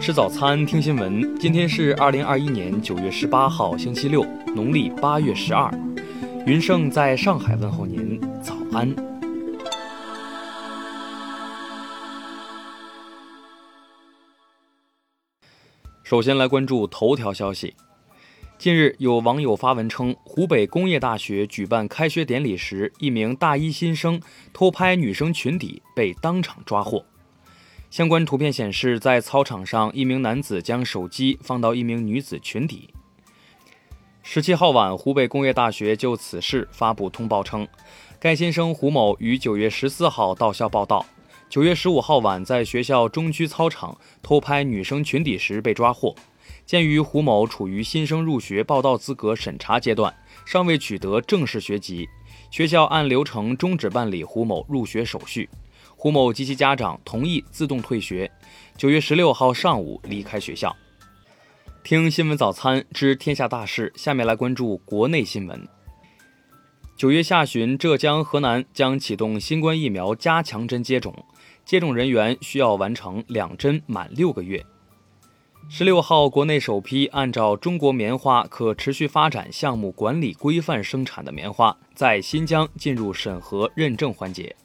[0.00, 1.38] 吃早餐，听新闻。
[1.38, 4.24] 今天是二零二一年九月十八号，星期六，
[4.56, 5.70] 农历八月十二。
[6.46, 8.96] 云盛在上海问候您，早安。
[16.02, 17.74] 首先来关注头条消息。
[18.56, 24.18] 近日，有网友发文称，湖北工业大学举办开学典礼时，一名大一新生
[24.54, 27.04] 偷拍女生裙底，被当场抓获。
[27.90, 32.94] 相关图片显示，在操场上，一名男子将手机放到一名女子裙底。
[34.22, 37.66] 十七号晚，湖北工业大学就此事发布通报称，
[38.20, 41.04] 该新生胡某于九月十四号到校报到，
[41.48, 46.14] 九月十五号晚在学校中区操场偷拍女生裙底时被抓获。
[46.64, 50.14] 鉴于胡某处于新生入学报到资格审查阶段，
[50.46, 52.08] 尚未取得正式学籍，
[52.52, 55.48] 学校按流程终止办理胡某入学手续。
[56.02, 58.32] 胡某及其家长同意自动退学，
[58.74, 60.74] 九月十六号上午离开学校。
[61.84, 65.68] 听新闻早餐知天下大事，下面来关注国内新闻。
[66.96, 71.14] 九月下旬，浙江、河南将启动新冠疫苗加强针接种，
[71.66, 74.64] 接种人员需要完成两针满六个月。
[75.68, 84.56] 十六号，国内首批按照中国棉花可持续发展项目管理规范生产的棉花，在新疆进入审核认证环节。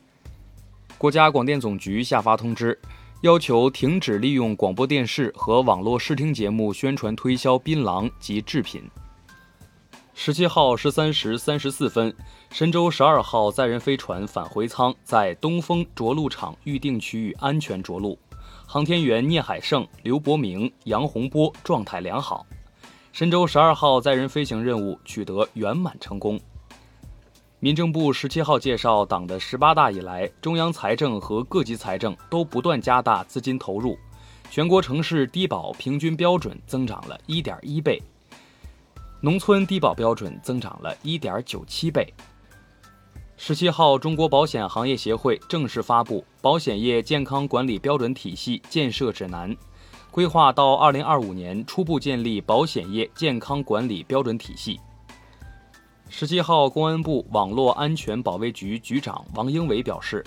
[0.97, 2.79] 国家广电总局下发通知，
[3.21, 8.81] 要求停止利用广播电视和网络视听节目宣传推销槟榔及制品。
[10.13, 12.15] 十七号十三时三十四分，
[12.49, 18.17] 神舟十二号载人飞船返回舱在东风着陆场预定区域安全着陆，
[18.65, 22.45] 航天员聂海胜、刘伯明、杨洪波状态良好，
[23.11, 26.39] 神舟十二号载人飞行任务取得圆满成功。
[27.65, 33.97] 民政部十七号介绍，党的十八大以来，中央财政和各级财政都不断加大资金投入，
[34.51, 37.99] 全国城市低保平均标准增长了一点一倍，
[39.19, 42.13] 农村低保标准增长了一点九七倍。
[43.35, 49.51] 十七号，中国保险行业协会正式发布《保险业健康管理标准体系建设指南》，
[50.11, 54.79] 规划到二零二五年初步建立保险业健康管理标准体系。
[56.07, 60.23] 十七号，公安部网络安全保卫局局长王英伟表示，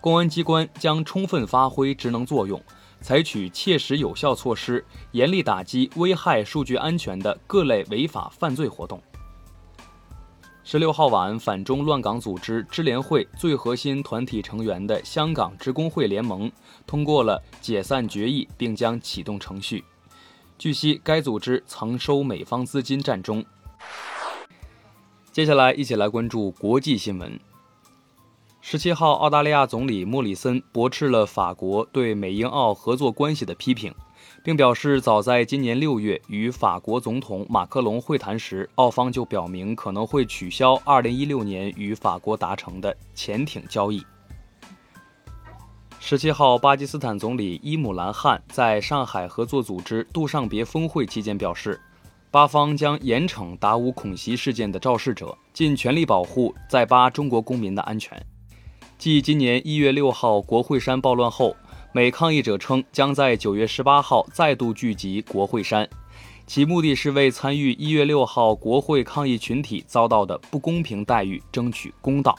[0.00, 2.62] 公安机关将充分发挥职能作用，
[3.00, 4.82] 采取切实有效措施，
[5.12, 9.02] 严厉打击危害数据安全的各类违法犯罪活动。
[10.64, 16.50] 十六号晚，反中乱港组织支联会最核心团体成员的香港职工会联盟
[16.86, 19.84] 通过了解散决议，并将启动程序。
[20.56, 23.44] 据悉，该组织曾收美方资金占中。
[25.36, 27.38] 接下来，一起来关注国际新闻。
[28.62, 33.94] 十七号，澳大利亚总理莫里森驳斥了法国对美英澳合作关系的批评，
[34.42, 44.02] 并表示，早在今年六月与法国总统马克龙会谈时，澳方就表明可能会取消二零一六年与法国达成的潜艇交易。
[46.00, 51.78] 十七号，巴基斯坦总理伊姆兰汗在上海合作组织杜尚别峰会期间表示。
[52.30, 58.20] 巴方将严惩达乌恐袭事件的肇事者，尽全力保护在巴中国公民的安全。
[58.98, 61.56] 继今年一月六号国会山暴乱后，
[61.92, 65.88] 美抗议者称将在九月十八号再度聚集国会山，
[66.46, 72.36] 其目的是为参与一月六号国会抗议群体遭到的不公平待遇争取公道。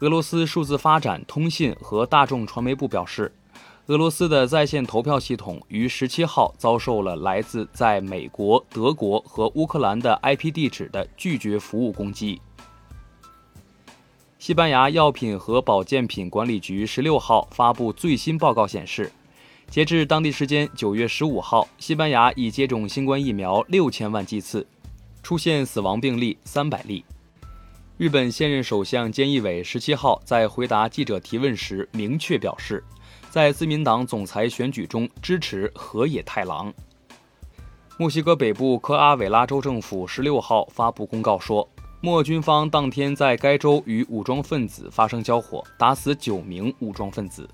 [0.00, 3.32] 俄罗斯数字发展、通信和大众传媒部表示。
[3.88, 12.40] 俄罗斯的在线投票系统于十七号遭受了来自在美国、德国和乌克兰的 IP 地址的拒绝服务攻击。
[14.38, 19.12] 西班牙药品和保健品管理局十六号发布最新报告显示，
[19.68, 24.66] 截至当地时间九月十五号，西班牙已接种新冠疫苗六千万剂次，
[25.22, 27.04] 出现死亡病例三百例。
[27.98, 32.82] 日本现任首相菅义伟十七号在回答记者提问时明确表示。
[33.34, 36.72] 在自民党总裁选举中支持河野太郎。
[37.98, 41.68] 墨西哥北部科阿韦拉州政府十六号发布公告说，
[42.00, 47.50] 墨军方当天在该州与武装分子发生交火，打死九名武装分子。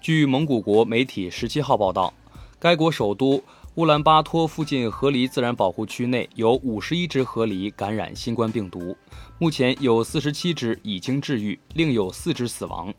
[0.00, 2.10] 据蒙古国媒体十七号报道，
[2.58, 3.44] 该国首都
[3.74, 8.96] 乌兰巴托附近河狸自然保护区内有五十一只河狸感染新冠病毒，
[9.38, 12.90] 目前有四十七只已经治愈，另有四只死亡。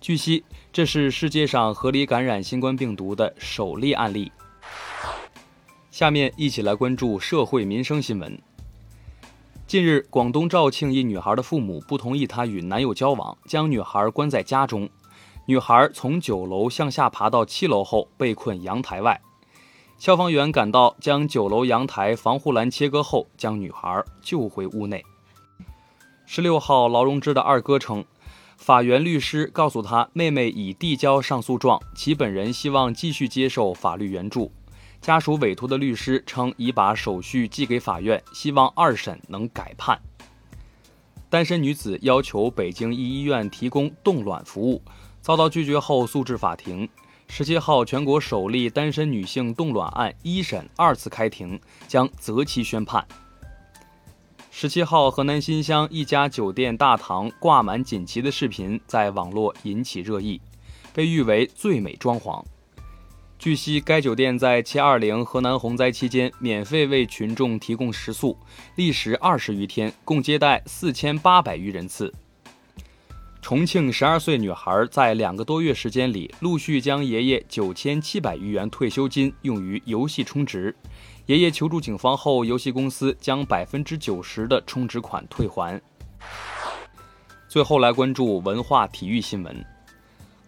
[0.00, 4.30] 据悉，这是世界上合理感染新冠病毒的首例案例。
[5.90, 8.38] 下面一起来关注社会民生新闻。
[9.66, 14.88] 近日，广东肇庆一女孩的父母不同意她与男友交往，将女孩关在家中。
[15.46, 19.20] 女孩从九楼向下爬到七楼后被困阳台外，
[19.98, 25.04] 消防员赶到，将九楼阳台防护栏切割后，将女孩救回屋内。
[26.26, 28.04] 十六号，劳荣枝的二哥称，
[28.56, 34.50] 法院律师告诉他，妹妹已递交上诉状，其本人希望继续接受法律援助。
[35.00, 40.00] 家属委托的律师称，已把手续寄给法院，希望二审能改判。
[41.28, 44.82] 单身女子要求北京一医院提供冻卵服务。
[45.20, 46.88] 遭到拒绝后诉至法庭。
[47.26, 53.04] 十七号，全国首例单身女性冻卵案一审二次开庭，将择期宣判。
[54.58, 60.40] 十七号，河南新乡一家酒店大堂挂满锦旗的视频在网络引起热议，
[60.94, 62.42] 被誉为最美装潢。
[63.38, 68.34] 据悉，该酒店在七二零河南洪灾期间免费为群众提供食宿，
[68.76, 72.10] 历时二十余天，共接待四千八百余人次。
[73.46, 80.74] 重庆十二岁女孩在两个多月时间里，陆续将爷爷九千七百余元退休金用于游戏充值。
[81.26, 85.80] 爷爷求助警方后，游戏公司将百分之九十的充值款退还。
[87.46, 89.64] 最后来关注文化体育新闻。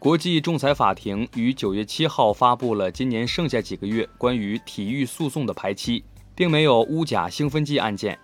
[0.01, 6.03] 国际仲裁法庭于九月七号发布了今年剩下几个月关于体育诉讼的排期，
[6.35, 8.19] 并没有乌甲兴奋剂案件。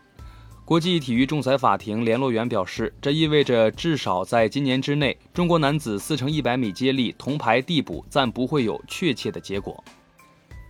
[0.65, 9.85] 国际体育仲裁法庭联络员表示，这意味着至少在今年之内，中国男子四乘一百米接力铜牌递补暂不会有确切的结果。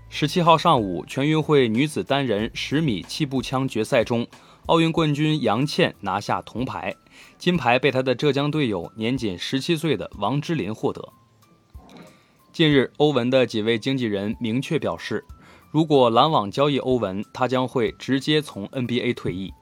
[0.09, 4.27] 十七号上午，全运会女子单人十米气步枪决赛中，
[4.67, 6.93] 奥运冠军杨倩拿下铜牌，
[7.39, 11.09] 金牌被她的浙江队友年仅十七岁的王芝琳获得。
[12.53, 15.25] 近日，欧文的几位经纪人明确表示，
[15.71, 19.53] 如果篮网交易欧文，他将会直接从 NBA 退役。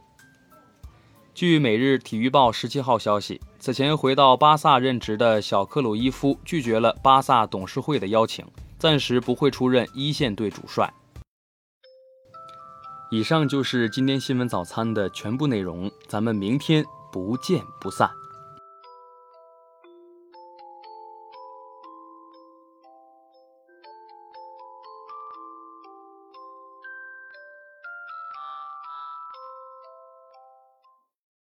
[1.34, 8.44] 据《每日体育报》十七号消息，此前回到巴萨任职的小克鲁伊夫拒绝了巴萨董事会的邀请，
[8.78, 10.92] 暂时不会出任一线队主帅。
[13.10, 18.10] 以上就是今天新闻早餐的全部内容，咱们明天不见不散。